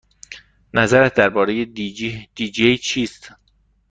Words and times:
نظرت 0.73 1.13
درباره 1.15 1.65
دی 1.65 2.27
جی 2.53 2.77
چیست؟ 2.77 3.31